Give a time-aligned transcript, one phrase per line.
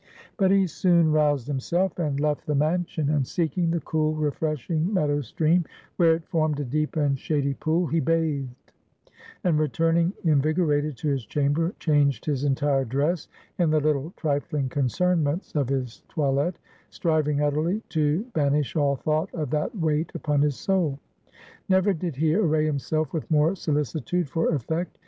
[0.35, 5.21] But he soon roused himself, and left the mansion; and seeking the cool, refreshing meadow
[5.21, 5.63] stream,
[5.97, 8.73] where it formed a deep and shady pool, he bathed;
[9.43, 13.27] and returning invigorated to his chamber, changed his entire dress;
[13.59, 16.57] in the little trifling concernments of his toilette,
[16.89, 20.97] striving utterly to banish all thought of that weight upon his soul.
[21.69, 24.97] Never did he array himself with more solicitude for effect.